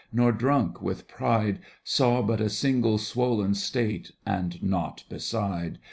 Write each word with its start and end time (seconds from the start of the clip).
Nor, 0.11 0.31
drunk 0.31 0.81
with 0.81 1.07
pride. 1.07 1.59
Saw 1.83 2.23
but 2.23 2.41
a 2.41 2.49
single 2.49 2.97
swollen 2.97 3.53
State 3.53 4.13
And 4.25 4.57
naught 4.63 5.03
beside. 5.09 5.77